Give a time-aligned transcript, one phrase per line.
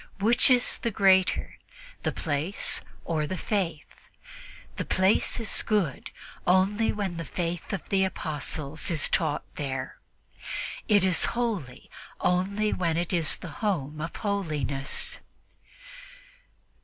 [0.17, 1.59] Which is the greater,
[2.01, 4.09] the place or the Faith?
[4.77, 6.09] The place is good
[6.47, 9.99] only when the Faith of the Apostles is taught there;
[10.87, 11.87] it is holy
[12.19, 15.19] only when it is the home of holiness."